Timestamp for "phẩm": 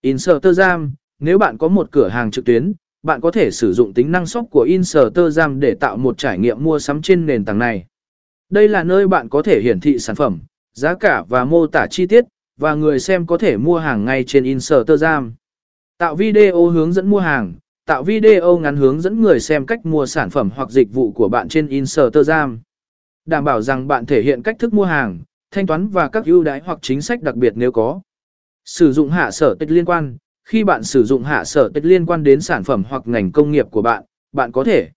10.16-10.38, 20.30-20.50, 32.64-32.82